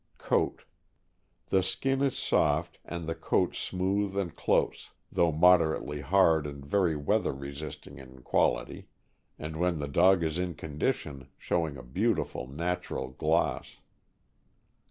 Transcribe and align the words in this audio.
Coat.— 0.17 0.63
The 1.51 1.61
skin 1.61 2.01
is 2.01 2.17
soft, 2.17 2.79
and 2.83 3.05
the 3.05 3.13
coat 3.13 3.53
smooth 3.55 4.17
and 4.17 4.35
close, 4.35 4.89
though 5.11 5.31
moderately 5.31 6.01
hard 6.01 6.47
and 6.47 6.65
very 6.65 6.95
weather 6.95 7.31
resisting 7.31 7.99
in 7.99 8.23
qual 8.23 8.57
ity, 8.59 8.87
and 9.37 9.57
when 9.57 9.77
the 9.77 9.87
dog 9.87 10.23
is 10.23 10.39
in 10.39 10.55
condition, 10.55 11.27
showing 11.37 11.77
a 11.77 11.83
beautiful 11.83 12.47
natural 12.47 13.09
gloss. 13.09 13.77